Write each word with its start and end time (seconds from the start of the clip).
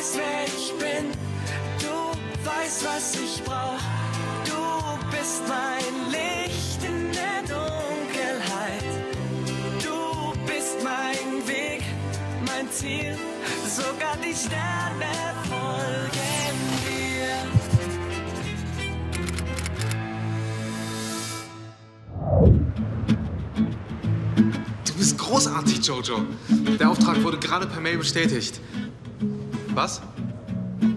weißt, 0.00 0.16
wer 0.16 0.44
ich 0.46 0.72
bin. 0.78 1.12
Du 1.78 2.48
weißt, 2.48 2.84
was 2.86 3.14
ich 3.16 3.42
brauch. 3.44 3.78
Du 4.46 4.98
bist 5.10 5.42
mein 5.46 6.10
Licht 6.10 6.82
in 6.82 7.12
der 7.12 7.42
Dunkelheit. 7.42 8.84
Du 9.82 10.32
bist 10.46 10.82
mein 10.82 11.46
Weg, 11.46 11.82
mein 12.46 12.70
Ziel. 12.70 13.14
Sogar 13.68 14.16
die 14.16 14.34
Sterne 14.34 15.12
folgen 15.50 16.56
dir. 16.86 17.36
Du 24.86 24.92
bist 24.94 25.18
großartig, 25.18 25.86
Jojo. 25.86 26.24
Der 26.78 26.88
Auftrag 26.88 27.22
wurde 27.22 27.38
gerade 27.38 27.66
per 27.66 27.80
Mail 27.80 27.98
bestätigt. 27.98 28.60
Was? 29.74 30.00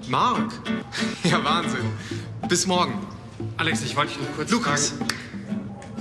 Mark? 0.10 0.52
Ja, 1.24 1.44
Wahnsinn. 1.44 1.86
Bis 2.50 2.68
morgen. 2.68 2.94
Alex, 3.58 3.82
ich 3.82 3.96
wollte 3.96 4.14
dich 4.14 4.22
noch 4.22 4.36
kurz 4.36 4.52
Lukas, 4.52 4.90
fragen. 4.90 5.08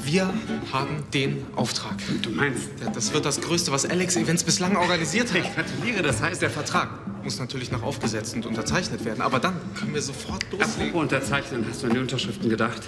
wir 0.04 0.34
haben 0.72 1.04
den 1.14 1.46
Auftrag. 1.56 1.94
Du 2.22 2.30
meinst? 2.30 2.68
Das 2.94 3.12
wird 3.12 3.24
das 3.24 3.40
Größte, 3.40 3.70
was 3.72 3.86
Alex 3.86 4.16
Events 4.16 4.42
bislang 4.44 4.76
organisiert 4.76 5.32
hat. 5.32 5.40
Ich 5.40 5.54
gratuliere, 5.54 6.02
das 6.02 6.20
heißt, 6.20 6.42
Der 6.42 6.50
Vertrag 6.50 6.90
muss 7.24 7.38
natürlich 7.38 7.70
noch 7.70 7.82
aufgesetzt 7.82 8.34
und 8.34 8.44
unterzeichnet 8.46 9.04
werden, 9.04 9.22
aber 9.22 9.38
dann 9.38 9.54
können 9.78 9.94
wir 9.94 10.02
sofort 10.02 10.42
loslegen. 10.50 10.70
Apropos 10.90 11.02
unterzeichnen, 11.02 11.64
hast 11.70 11.82
du 11.82 11.86
an 11.86 11.92
die 11.94 12.00
Unterschriften 12.00 12.50
gedacht? 12.50 12.82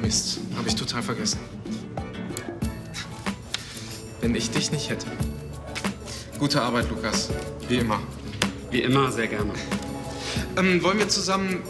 Mist, 0.00 0.38
habe 0.56 0.68
ich 0.68 0.76
total 0.76 1.02
vergessen. 1.02 1.40
Wenn 4.20 4.34
ich 4.36 4.50
dich 4.50 4.70
nicht 4.70 4.88
hätte. 4.90 5.06
Gute 6.38 6.62
Arbeit, 6.62 6.88
Lukas. 6.88 7.30
Wie 7.68 7.78
immer. 7.78 8.00
Wie 8.72 8.80
immer, 8.80 9.12
sehr 9.12 9.28
gerne. 9.28 9.52
Ähm, 10.56 10.82
wollen 10.82 10.98
wir 10.98 11.06
zusammen. 11.06 11.62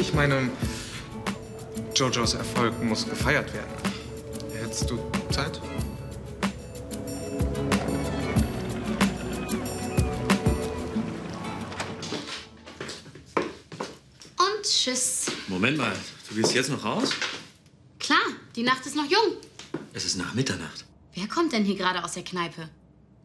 Ich 0.00 0.14
meine, 0.14 0.48
Jojos 1.94 2.32
Erfolg 2.32 2.82
muss 2.82 3.06
gefeiert 3.06 3.52
werden. 3.52 3.68
Hättest 4.54 4.88
du 4.88 4.98
Zeit? 5.30 5.60
Und 14.38 14.62
tschüss. 14.62 15.26
Moment 15.46 15.76
mal, 15.76 15.92
du 16.30 16.36
gehst 16.36 16.54
jetzt 16.54 16.70
noch 16.70 16.82
raus? 16.82 17.10
Klar, 17.98 18.18
die 18.56 18.62
Nacht 18.62 18.86
ist 18.86 18.96
noch 18.96 19.04
jung. 19.04 19.36
Es 19.92 20.06
ist 20.06 20.16
nach 20.16 20.32
Mitternacht. 20.32 20.86
Wer 21.14 21.28
kommt 21.28 21.52
denn 21.52 21.66
hier 21.66 21.76
gerade 21.76 22.02
aus 22.02 22.12
der 22.12 22.24
Kneipe? 22.24 22.70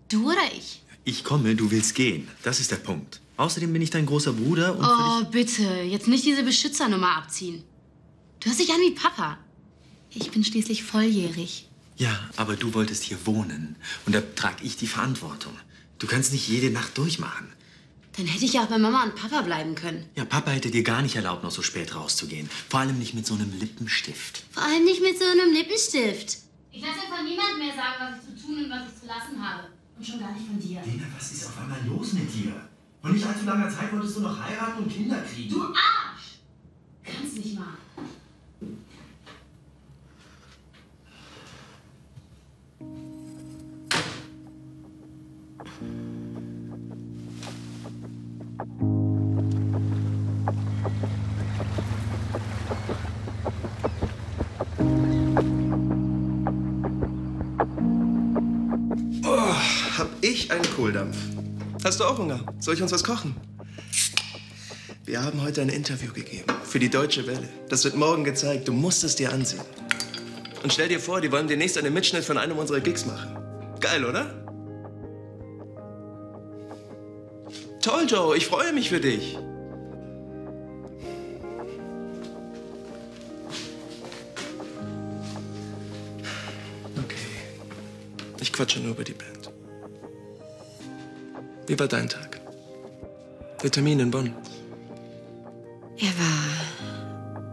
Du 0.09 0.29
oder 0.29 0.51
ich? 0.53 0.81
Ich 1.07 1.23
komme, 1.23 1.55
du 1.55 1.69
willst 1.71 1.93
gehen. 1.95 2.27
Das 2.43 2.59
ist 2.59 2.71
der 2.71 2.77
Punkt. 2.77 3.21
Außerdem 3.37 3.71
bin 3.71 3.81
ich 3.81 3.91
dein 3.91 4.05
großer 4.07 4.33
Bruder 4.33 4.75
und 4.77 4.83
Oh, 4.85 5.25
bitte. 5.31 5.63
Jetzt 5.83 6.07
nicht 6.07 6.25
diese 6.25 6.43
Beschützernummer 6.43 7.17
abziehen. 7.17 7.63
Du 8.39 8.47
hörst 8.47 8.59
dich 8.59 8.71
an 8.71 8.81
wie 8.81 8.91
Papa. 8.91 9.37
Ich 10.09 10.31
bin 10.31 10.43
schließlich 10.43 10.83
volljährig. 10.83 11.69
Ja, 11.97 12.17
aber 12.37 12.55
du 12.55 12.73
wolltest 12.73 13.03
hier 13.03 13.17
wohnen. 13.25 13.75
Und 14.05 14.15
da 14.15 14.21
trage 14.35 14.63
ich 14.63 14.77
die 14.77 14.87
Verantwortung. 14.87 15.53
Du 15.99 16.07
kannst 16.07 16.33
nicht 16.33 16.47
jede 16.47 16.71
Nacht 16.71 16.97
durchmachen. 16.97 17.47
Dann 18.17 18.25
hätte 18.25 18.45
ich 18.45 18.53
ja 18.53 18.63
auch 18.63 18.67
bei 18.67 18.77
Mama 18.77 19.03
und 19.03 19.15
Papa 19.15 19.41
bleiben 19.41 19.75
können. 19.75 20.05
Ja, 20.15 20.25
Papa 20.25 20.51
hätte 20.51 20.71
dir 20.71 20.83
gar 20.83 21.01
nicht 21.01 21.17
erlaubt, 21.17 21.43
noch 21.43 21.51
so 21.51 21.61
spät 21.61 21.93
rauszugehen. 21.95 22.49
Vor 22.69 22.79
allem 22.79 22.97
nicht 22.97 23.13
mit 23.13 23.27
so 23.27 23.35
einem 23.35 23.51
Lippenstift. 23.59 24.43
Vor 24.51 24.63
allem 24.63 24.85
nicht 24.85 25.01
mit 25.01 25.19
so 25.19 25.25
einem 25.25 25.53
Lippenstift. 25.53 26.37
Ich 26.71 26.81
lasse 26.81 26.99
von 27.13 27.25
niemandem 27.25 27.59
mehr 27.59 27.75
sagen, 27.75 27.95
was 27.99 28.19
ich 28.23 28.41
zu 28.41 28.47
tun 28.47 28.63
und 28.65 28.69
was 28.71 28.87
ich 28.93 29.01
zu 29.01 29.05
lassen 29.05 29.41
habe. 29.45 29.67
Und 29.97 30.05
schon 30.05 30.19
gar 30.19 30.33
nicht 30.33 30.47
von 30.47 30.59
dir. 30.59 30.81
Lena, 30.85 31.05
was 31.15 31.31
ist 31.31 31.47
auf 31.47 31.59
einmal 31.59 31.79
los 31.87 32.13
mit 32.13 32.33
dir? 32.33 32.53
Vor 33.01 33.11
nicht 33.11 33.25
allzu 33.25 33.45
langer 33.45 33.69
Zeit 33.69 33.93
wolltest 33.93 34.17
du 34.17 34.21
noch 34.21 34.39
heiraten 34.39 34.83
und 34.83 34.91
Kinder 34.91 35.21
kriegen. 35.21 35.49
Du 35.53 35.63
Arsch! 35.63 36.39
Kannst 37.03 37.37
nicht 37.37 37.57
mal. 37.57 37.77
Einen 60.51 60.69
Kohldampf. 60.75 61.17
Hast 61.83 61.99
du 61.99 62.03
auch 62.03 62.17
Hunger? 62.17 62.39
Soll 62.59 62.75
ich 62.75 62.81
uns 62.81 62.91
was 62.91 63.03
kochen? 63.03 63.35
Wir 65.05 65.23
haben 65.23 65.41
heute 65.43 65.61
ein 65.61 65.69
Interview 65.69 66.11
gegeben 66.11 66.51
für 66.63 66.79
die 66.79 66.89
Deutsche 66.89 67.27
Welle. 67.27 67.47
Das 67.69 67.83
wird 67.83 67.95
morgen 67.95 68.23
gezeigt. 68.23 68.67
Du 68.67 68.73
musst 68.73 69.03
es 69.03 69.15
dir 69.15 69.31
ansehen. 69.31 69.61
Und 70.63 70.73
stell 70.73 70.87
dir 70.87 70.99
vor, 70.99 71.21
die 71.21 71.31
wollen 71.31 71.47
demnächst 71.47 71.77
einen 71.77 71.93
Mitschnitt 71.93 72.23
von 72.23 72.39
einem 72.39 72.57
unserer 72.57 72.79
Gigs 72.79 73.05
machen. 73.05 73.37
Geil, 73.79 74.03
oder? 74.03 74.25
Toll, 77.83 78.07
Joe. 78.07 78.35
Ich 78.35 78.47
freue 78.47 78.73
mich 78.73 78.89
für 78.89 78.99
dich. 78.99 79.37
Okay. 86.97 87.15
Ich 88.41 88.51
quatsche 88.51 88.79
nur 88.79 88.91
über 88.93 89.03
die 89.03 89.13
Band. 89.13 89.54
Wie 91.67 91.79
war 91.79 91.87
dein 91.87 92.07
Tag? 92.07 92.39
Der 93.63 93.71
Termin 93.71 93.99
in 93.99 94.11
Bonn. 94.11 94.33
Er 95.97 96.09
war. 96.19 97.43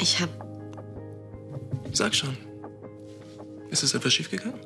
Ich 0.00 0.20
hab. 0.20 0.28
Sag 1.92 2.14
schon. 2.14 2.36
Ist 3.70 3.82
es 3.82 3.94
etwas 3.94 4.12
schiefgegangen? 4.14 4.60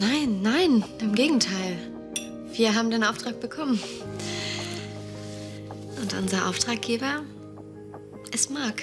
Nein, 0.00 0.40
nein, 0.42 0.84
im 1.00 1.14
Gegenteil. 1.14 1.76
Wir 2.52 2.74
haben 2.74 2.90
den 2.90 3.04
Auftrag 3.04 3.40
bekommen. 3.40 3.80
Und 6.00 6.14
unser 6.14 6.48
Auftraggeber 6.48 7.22
ist 8.32 8.50
Mark. 8.50 8.82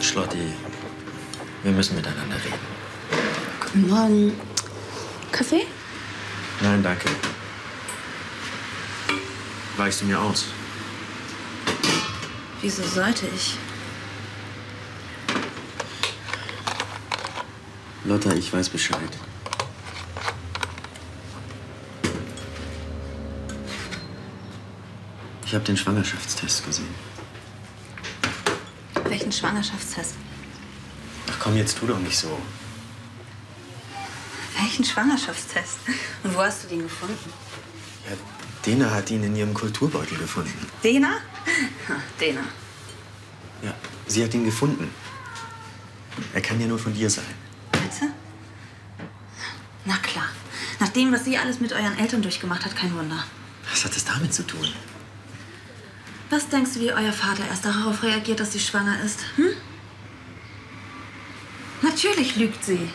Schlotti, 0.00 0.38
wir 1.62 1.72
müssen 1.72 1.96
miteinander 1.96 2.36
reden. 2.36 2.58
Guten 3.60 3.88
Morgen. 3.88 4.32
Kaffee? 5.30 5.66
Nein, 6.62 6.82
danke. 6.82 7.10
Weichst 9.76 10.00
du 10.00 10.06
mir 10.06 10.18
aus? 10.18 10.46
Wieso 12.62 12.82
sollte 12.82 13.26
ich? 13.26 13.56
Lotta, 18.08 18.32
ich 18.32 18.50
weiß 18.50 18.70
Bescheid. 18.70 19.10
Ich 25.44 25.54
habe 25.54 25.64
den 25.64 25.76
Schwangerschaftstest 25.76 26.64
gesehen. 26.64 26.94
Welchen 29.04 29.30
Schwangerschaftstest? 29.30 30.14
Ach 31.30 31.38
komm, 31.38 31.56
jetzt 31.56 31.78
tu 31.78 31.86
doch 31.86 31.98
nicht 31.98 32.16
so. 32.16 32.38
Welchen 34.58 34.84
Schwangerschaftstest? 34.86 35.78
Und 36.24 36.34
wo 36.34 36.40
hast 36.40 36.64
du 36.64 36.68
den 36.68 36.82
gefunden? 36.84 37.32
Ja, 38.08 38.16
Dena 38.64 38.90
hat 38.90 39.10
ihn 39.10 39.22
in 39.22 39.36
ihrem 39.36 39.52
Kulturbeutel 39.52 40.16
gefunden. 40.16 40.66
Dena? 40.82 41.18
Dena. 42.18 42.40
Ja, 43.62 43.74
sie 44.06 44.24
hat 44.24 44.32
ihn 44.32 44.46
gefunden. 44.46 44.90
Er 46.32 46.40
kann 46.40 46.58
ja 46.58 46.66
nur 46.66 46.78
von 46.78 46.94
dir 46.94 47.10
sein. 47.10 47.47
Na 49.88 49.96
klar. 49.96 50.28
Nach 50.80 50.88
dem, 50.90 51.12
was 51.12 51.24
sie 51.24 51.38
alles 51.38 51.60
mit 51.60 51.72
euren 51.72 51.98
Eltern 51.98 52.20
durchgemacht 52.20 52.62
hat, 52.62 52.76
kein 52.76 52.94
Wunder. 52.94 53.24
Was 53.70 53.86
hat 53.86 53.96
das 53.96 54.04
damit 54.04 54.34
zu 54.34 54.46
tun? 54.46 54.68
Was 56.28 56.46
denkst 56.50 56.74
du, 56.74 56.80
wie 56.80 56.92
euer 56.92 57.12
Vater 57.12 57.48
erst 57.48 57.64
darauf 57.64 58.02
reagiert, 58.02 58.38
dass 58.38 58.52
sie 58.52 58.60
schwanger 58.60 59.00
ist? 59.02 59.20
Hm? 59.36 59.48
Natürlich 61.80 62.36
lügt 62.36 62.62
sie. 62.62 62.90